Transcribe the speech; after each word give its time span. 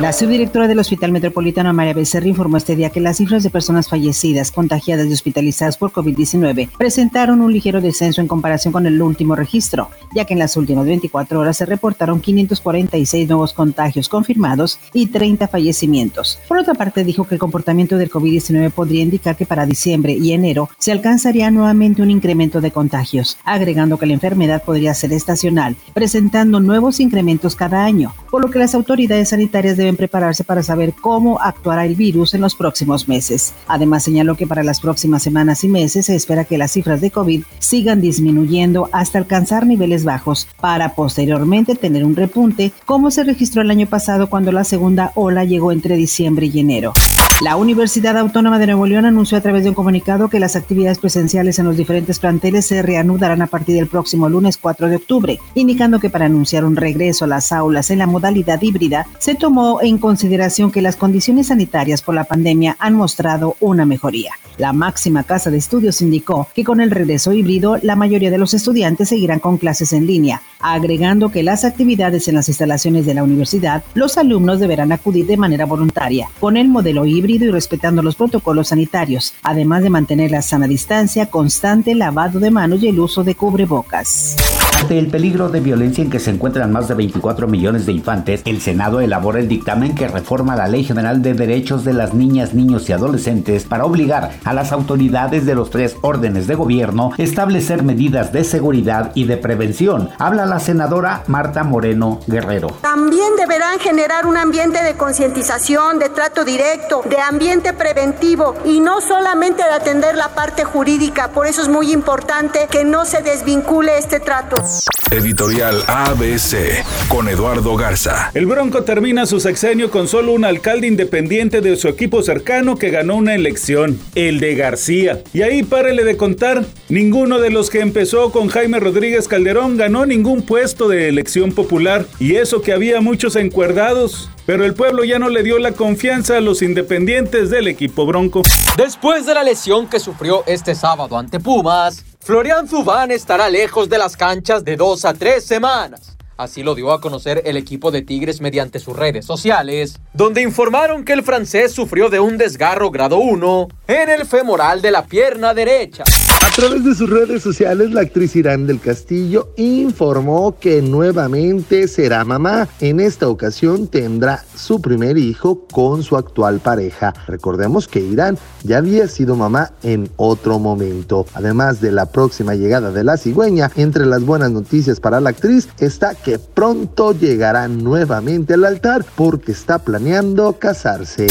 La 0.00 0.14
subdirectora 0.14 0.66
del 0.66 0.78
Hospital 0.78 1.12
Metropolitano 1.12 1.74
María 1.74 1.92
Becerra 1.92 2.26
informó 2.26 2.56
este 2.56 2.74
día 2.74 2.88
que 2.88 3.00
las 3.00 3.18
cifras 3.18 3.42
de 3.42 3.50
personas 3.50 3.90
fallecidas, 3.90 4.50
contagiadas 4.50 5.06
y 5.06 5.12
hospitalizadas 5.12 5.76
por 5.76 5.92
COVID-19 5.92 6.70
presentaron 6.78 7.42
un 7.42 7.52
ligero 7.52 7.82
descenso 7.82 8.22
en 8.22 8.26
comparación 8.26 8.72
con 8.72 8.86
el 8.86 9.02
último 9.02 9.36
registro, 9.36 9.90
ya 10.14 10.24
que 10.24 10.32
en 10.32 10.38
las 10.38 10.56
últimas 10.56 10.86
24 10.86 11.38
horas 11.38 11.58
se 11.58 11.66
reportaron 11.66 12.22
546 12.22 13.28
nuevos 13.28 13.52
contagios 13.52 14.08
confirmados 14.08 14.78
y 14.94 15.08
30 15.08 15.48
fallecimientos. 15.48 16.38
Por 16.48 16.56
otra 16.56 16.72
parte, 16.72 17.04
dijo 17.04 17.24
que 17.28 17.34
el 17.34 17.38
comportamiento 17.38 17.98
del 17.98 18.10
COVID-19 18.10 18.70
podría 18.70 19.02
indicar 19.02 19.36
que 19.36 19.44
para 19.44 19.66
diciembre 19.66 20.14
y 20.14 20.32
enero 20.32 20.70
se 20.78 20.92
alcanzaría 20.92 21.50
nuevamente 21.50 22.00
un 22.00 22.10
incremento 22.10 22.62
de 22.62 22.70
contagios, 22.70 23.36
agregando 23.44 23.98
que 23.98 24.06
la 24.06 24.14
enfermedad 24.14 24.64
podría 24.64 24.94
ser 24.94 25.12
estacional, 25.12 25.76
presentando 25.92 26.58
nuevos 26.58 27.00
incrementos 27.00 27.54
cada 27.54 27.84
año, 27.84 28.14
por 28.30 28.42
lo 28.42 28.50
que 28.50 28.58
las 28.58 28.74
autoridades 28.74 29.30
sanitarias 29.30 29.76
deben 29.76 29.96
prepararse 29.96 30.44
para 30.44 30.62
saber 30.62 30.92
cómo 30.92 31.40
actuará 31.40 31.84
el 31.84 31.96
virus 31.96 32.34
en 32.34 32.40
los 32.40 32.54
próximos 32.54 33.08
meses. 33.08 33.54
Además, 33.66 34.04
señaló 34.04 34.36
que 34.36 34.46
para 34.46 34.62
las 34.62 34.80
próximas 34.80 35.22
semanas 35.22 35.64
y 35.64 35.68
meses 35.68 36.06
se 36.06 36.14
espera 36.14 36.44
que 36.44 36.58
las 36.58 36.72
cifras 36.72 37.00
de 37.00 37.10
COVID 37.10 37.42
sigan 37.58 38.00
disminuyendo 38.00 38.88
hasta 38.92 39.18
alcanzar 39.18 39.66
niveles 39.66 40.04
bajos 40.04 40.48
para 40.60 40.94
posteriormente 40.94 41.74
tener 41.74 42.04
un 42.04 42.16
repunte 42.16 42.72
como 42.86 43.10
se 43.10 43.24
registró 43.24 43.62
el 43.62 43.70
año 43.70 43.86
pasado 43.86 44.28
cuando 44.28 44.52
la 44.52 44.64
segunda 44.64 45.12
ola 45.14 45.44
llegó 45.44 45.72
entre 45.72 45.96
diciembre 45.96 46.46
y 46.46 46.60
enero. 46.60 46.92
La 47.40 47.56
Universidad 47.56 48.18
Autónoma 48.18 48.58
de 48.58 48.66
Nuevo 48.66 48.84
León 48.84 49.06
anunció 49.06 49.38
a 49.38 49.40
través 49.40 49.62
de 49.62 49.70
un 49.70 49.74
comunicado 49.74 50.28
que 50.28 50.38
las 50.38 50.56
actividades 50.56 50.98
presenciales 50.98 51.58
en 51.58 51.64
los 51.64 51.78
diferentes 51.78 52.18
planteles 52.18 52.66
se 52.66 52.82
reanudarán 52.82 53.40
a 53.40 53.46
partir 53.46 53.76
del 53.76 53.86
próximo 53.86 54.28
lunes 54.28 54.58
4 54.58 54.90
de 54.90 54.96
octubre, 54.96 55.38
indicando 55.54 56.00
que 56.00 56.10
para 56.10 56.26
anunciar 56.26 56.66
un 56.66 56.76
regreso 56.76 57.24
a 57.24 57.28
las 57.28 57.50
aulas 57.50 57.90
en 57.90 58.00
la 58.00 58.06
modalidad 58.06 58.60
híbrida 58.60 59.06
se 59.18 59.36
tomó 59.36 59.80
en 59.80 59.96
consideración 59.96 60.70
que 60.70 60.82
las 60.82 60.96
condiciones 60.96 61.46
sanitarias 61.46 62.02
por 62.02 62.14
la 62.14 62.24
pandemia 62.24 62.76
han 62.78 62.94
mostrado 62.94 63.56
una 63.60 63.86
mejoría. 63.86 64.32
La 64.60 64.74
máxima 64.74 65.22
casa 65.22 65.50
de 65.50 65.56
estudios 65.56 66.02
indicó 66.02 66.46
que 66.54 66.64
con 66.64 66.82
el 66.82 66.90
regreso 66.90 67.32
híbrido 67.32 67.78
la 67.80 67.96
mayoría 67.96 68.30
de 68.30 68.36
los 68.36 68.52
estudiantes 68.52 69.08
seguirán 69.08 69.38
con 69.38 69.56
clases 69.56 69.94
en 69.94 70.06
línea, 70.06 70.42
agregando 70.60 71.30
que 71.30 71.42
las 71.42 71.64
actividades 71.64 72.28
en 72.28 72.34
las 72.34 72.50
instalaciones 72.50 73.06
de 73.06 73.14
la 73.14 73.24
universidad 73.24 73.82
los 73.94 74.18
alumnos 74.18 74.60
deberán 74.60 74.92
acudir 74.92 75.24
de 75.24 75.38
manera 75.38 75.64
voluntaria, 75.64 76.28
con 76.40 76.58
el 76.58 76.68
modelo 76.68 77.06
híbrido 77.06 77.46
y 77.46 77.50
respetando 77.50 78.02
los 78.02 78.16
protocolos 78.16 78.68
sanitarios, 78.68 79.32
además 79.42 79.82
de 79.82 79.88
mantener 79.88 80.30
la 80.30 80.42
sana 80.42 80.68
distancia, 80.68 81.30
constante 81.30 81.94
lavado 81.94 82.38
de 82.38 82.50
manos 82.50 82.82
y 82.82 82.88
el 82.88 83.00
uso 83.00 83.24
de 83.24 83.36
cubrebocas. 83.36 84.36
Ante 84.80 84.98
el 84.98 85.08
peligro 85.08 85.50
de 85.50 85.60
violencia 85.60 86.02
en 86.02 86.08
que 86.08 86.18
se 86.18 86.30
encuentran 86.30 86.72
más 86.72 86.88
de 86.88 86.94
24 86.94 87.46
millones 87.46 87.84
de 87.84 87.92
infantes, 87.92 88.40
el 88.46 88.62
Senado 88.62 89.00
elabora 89.00 89.38
el 89.38 89.46
dictamen 89.46 89.94
que 89.94 90.08
reforma 90.08 90.56
la 90.56 90.68
Ley 90.68 90.84
General 90.84 91.20
de 91.20 91.34
Derechos 91.34 91.84
de 91.84 91.92
las 91.92 92.14
Niñas, 92.14 92.54
Niños 92.54 92.88
y 92.88 92.92
Adolescentes 92.94 93.64
para 93.64 93.84
obligar 93.84 94.32
a 94.42 94.54
las 94.54 94.72
autoridades 94.72 95.44
de 95.44 95.54
los 95.54 95.68
tres 95.68 95.96
órdenes 96.00 96.46
de 96.46 96.54
gobierno 96.54 97.12
a 97.16 97.22
establecer 97.22 97.82
medidas 97.82 98.32
de 98.32 98.42
seguridad 98.42 99.12
y 99.14 99.24
de 99.24 99.36
prevención. 99.36 100.08
Habla 100.18 100.46
la 100.46 100.58
senadora 100.58 101.24
Marta 101.26 101.62
Moreno 101.62 102.18
Guerrero. 102.26 102.68
También 102.80 103.36
deberán 103.36 103.78
generar 103.80 104.26
un 104.26 104.38
ambiente 104.38 104.82
de 104.82 104.94
concientización, 104.94 105.98
de 105.98 106.08
trato 106.08 106.44
directo, 106.44 107.02
de 107.08 107.18
ambiente 107.18 107.74
preventivo 107.74 108.54
y 108.64 108.80
no 108.80 109.02
solamente 109.02 109.62
de 109.62 109.70
atender 109.70 110.16
la 110.16 110.30
parte 110.30 110.64
jurídica. 110.64 111.28
Por 111.28 111.46
eso 111.46 111.60
es 111.60 111.68
muy 111.68 111.92
importante 111.92 112.66
que 112.70 112.84
no 112.84 113.04
se 113.04 113.20
desvincule 113.20 113.98
este 113.98 114.20
trato. 114.20 114.69
Editorial 115.10 115.82
ABC 115.86 116.84
con 117.08 117.28
Eduardo 117.28 117.74
Garza. 117.76 118.30
El 118.34 118.46
Bronco 118.46 118.84
termina 118.84 119.26
su 119.26 119.40
sexenio 119.40 119.90
con 119.90 120.06
solo 120.06 120.32
un 120.32 120.44
alcalde 120.44 120.86
independiente 120.86 121.60
de 121.60 121.76
su 121.76 121.88
equipo 121.88 122.22
cercano 122.22 122.76
que 122.76 122.90
ganó 122.90 123.16
una 123.16 123.34
elección, 123.34 124.00
el 124.14 124.38
de 124.38 124.54
García. 124.54 125.22
Y 125.32 125.42
ahí 125.42 125.62
párele 125.62 126.04
de 126.04 126.16
contar, 126.16 126.64
ninguno 126.88 127.40
de 127.40 127.50
los 127.50 127.70
que 127.70 127.80
empezó 127.80 128.30
con 128.30 128.48
Jaime 128.48 128.78
Rodríguez 128.78 129.26
Calderón 129.26 129.76
ganó 129.76 130.06
ningún 130.06 130.42
puesto 130.42 130.88
de 130.88 131.08
elección 131.08 131.52
popular. 131.52 132.06
Y 132.20 132.36
eso 132.36 132.62
que 132.62 132.72
había 132.72 133.00
muchos 133.00 133.36
encuerdados. 133.36 134.30
Pero 134.46 134.64
el 134.64 134.74
pueblo 134.74 135.04
ya 135.04 135.18
no 135.18 135.28
le 135.28 135.42
dio 135.42 135.58
la 135.58 135.72
confianza 135.72 136.36
a 136.36 136.40
los 136.40 136.62
independientes 136.62 137.50
del 137.50 137.68
equipo 137.68 138.06
Bronco. 138.06 138.42
Después 138.76 139.26
de 139.26 139.34
la 139.34 139.44
lesión 139.44 139.88
que 139.88 140.00
sufrió 140.00 140.44
este 140.46 140.74
sábado 140.74 141.18
ante 141.18 141.38
Pumas, 141.38 142.04
Florian 142.22 142.68
Zubán 142.68 143.10
estará 143.10 143.48
lejos 143.48 143.88
de 143.88 143.96
las 143.96 144.16
canchas 144.16 144.59
de 144.64 144.76
dos 144.76 145.04
a 145.04 145.14
tres 145.14 145.44
semanas. 145.44 146.16
Así 146.40 146.62
lo 146.62 146.74
dio 146.74 146.90
a 146.90 147.02
conocer 147.02 147.42
el 147.44 147.58
equipo 147.58 147.90
de 147.90 148.00
Tigres 148.00 148.40
mediante 148.40 148.78
sus 148.78 148.96
redes 148.96 149.26
sociales, 149.26 150.00
donde 150.14 150.40
informaron 150.40 151.04
que 151.04 151.12
el 151.12 151.22
francés 151.22 151.70
sufrió 151.70 152.08
de 152.08 152.18
un 152.18 152.38
desgarro 152.38 152.90
grado 152.90 153.18
1 153.18 153.68
en 153.88 154.08
el 154.08 154.24
femoral 154.24 154.80
de 154.80 154.90
la 154.90 155.04
pierna 155.04 155.52
derecha. 155.52 156.04
A 156.50 156.52
través 156.52 156.82
de 156.84 156.94
sus 156.94 157.08
redes 157.08 157.42
sociales, 157.42 157.92
la 157.92 158.00
actriz 158.00 158.34
Irán 158.34 158.66
del 158.66 158.80
Castillo 158.80 159.52
informó 159.56 160.58
que 160.58 160.80
nuevamente 160.80 161.86
será 161.86 162.24
mamá. 162.24 162.68
En 162.80 163.00
esta 163.00 163.28
ocasión 163.28 163.86
tendrá 163.86 164.44
su 164.56 164.80
primer 164.80 165.16
hijo 165.16 165.66
con 165.70 166.02
su 166.02 166.16
actual 166.16 166.58
pareja. 166.60 167.14
Recordemos 167.26 167.86
que 167.86 168.00
Irán 168.00 168.38
ya 168.64 168.78
había 168.78 169.06
sido 169.06 169.36
mamá 169.36 169.72
en 169.82 170.10
otro 170.16 170.58
momento. 170.58 171.26
Además 171.34 171.80
de 171.80 171.92
la 171.92 172.06
próxima 172.06 172.54
llegada 172.54 172.90
de 172.90 173.04
la 173.04 173.16
cigüeña, 173.16 173.70
entre 173.76 174.06
las 174.06 174.24
buenas 174.24 174.50
noticias 174.50 174.98
para 174.98 175.20
la 175.20 175.30
actriz 175.30 175.68
está 175.78 176.14
que 176.14 176.29
pronto 176.38 177.12
llegará 177.12 177.68
nuevamente 177.68 178.54
al 178.54 178.64
altar 178.64 179.04
porque 179.16 179.52
está 179.52 179.78
planeando 179.78 180.52
casarse. 180.58 181.26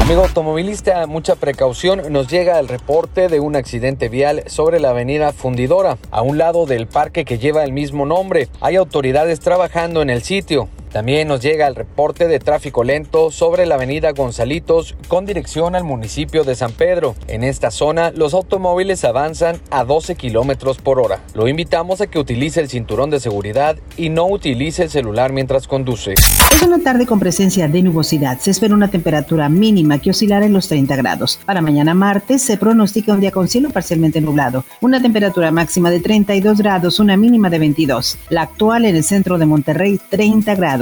Amigo 0.00 0.22
automovilista, 0.22 1.06
mucha 1.06 1.36
precaución. 1.36 2.02
Nos 2.10 2.28
llega 2.28 2.58
el 2.58 2.68
reporte 2.68 3.28
de 3.28 3.40
un 3.40 3.56
accidente 3.56 4.08
vial 4.08 4.42
sobre 4.46 4.80
la 4.80 4.90
avenida 4.90 5.32
Fundidora, 5.32 5.96
a 6.10 6.22
un 6.22 6.38
lado 6.38 6.66
del 6.66 6.86
parque 6.86 7.24
que 7.24 7.38
lleva 7.38 7.62
el 7.62 7.72
mismo 7.72 8.06
nombre. 8.06 8.48
Hay 8.60 8.76
autoridades 8.76 9.40
trabajando 9.40 10.02
en 10.02 10.10
el 10.10 10.22
sitio. 10.22 10.68
También 10.92 11.28
nos 11.28 11.40
llega 11.40 11.66
el 11.66 11.74
reporte 11.74 12.28
de 12.28 12.38
tráfico 12.38 12.84
lento 12.84 13.30
sobre 13.30 13.64
la 13.64 13.76
avenida 13.76 14.12
Gonzalitos 14.12 14.94
con 15.08 15.24
dirección 15.24 15.74
al 15.74 15.84
municipio 15.84 16.44
de 16.44 16.54
San 16.54 16.72
Pedro. 16.72 17.14
En 17.28 17.44
esta 17.44 17.70
zona 17.70 18.10
los 18.10 18.34
automóviles 18.34 19.02
avanzan 19.04 19.56
a 19.70 19.84
12 19.84 20.16
kilómetros 20.16 20.76
por 20.76 21.00
hora. 21.00 21.20
Lo 21.32 21.48
invitamos 21.48 22.02
a 22.02 22.08
que 22.08 22.18
utilice 22.18 22.60
el 22.60 22.68
cinturón 22.68 23.08
de 23.08 23.20
seguridad 23.20 23.78
y 23.96 24.10
no 24.10 24.26
utilice 24.26 24.82
el 24.82 24.90
celular 24.90 25.32
mientras 25.32 25.66
conduce. 25.66 26.12
Es 26.12 26.62
una 26.62 26.78
tarde 26.78 27.06
con 27.06 27.18
presencia 27.18 27.68
de 27.68 27.82
nubosidad. 27.82 28.38
Se 28.38 28.50
espera 28.50 28.74
una 28.74 28.88
temperatura 28.88 29.48
mínima 29.48 29.98
que 29.98 30.10
oscilará 30.10 30.44
en 30.44 30.52
los 30.52 30.68
30 30.68 30.94
grados. 30.96 31.40
Para 31.46 31.62
mañana 31.62 31.94
martes 31.94 32.42
se 32.42 32.58
pronostica 32.58 33.14
un 33.14 33.20
día 33.20 33.30
con 33.30 33.48
cielo 33.48 33.70
parcialmente 33.70 34.20
nublado. 34.20 34.66
Una 34.82 35.00
temperatura 35.00 35.50
máxima 35.52 35.90
de 35.90 36.00
32 36.00 36.58
grados, 36.58 37.00
una 37.00 37.16
mínima 37.16 37.48
de 37.48 37.58
22. 37.58 38.18
La 38.28 38.42
actual 38.42 38.84
en 38.84 38.96
el 38.96 39.04
centro 39.04 39.38
de 39.38 39.46
Monterrey, 39.46 39.98
30 40.10 40.54
grados. 40.54 40.81